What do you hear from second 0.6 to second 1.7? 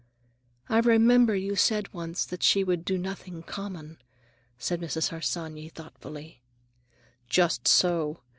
"I remember you